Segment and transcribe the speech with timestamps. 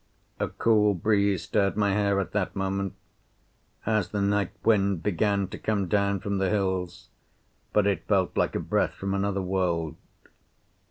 [0.39, 2.95] A cool breeze stirred my hair at that moment,
[3.85, 7.09] as the night wind began to come down from the hills,
[7.71, 9.95] but it felt like a breath from another world.